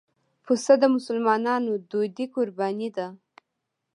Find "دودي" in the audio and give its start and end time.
1.89-2.25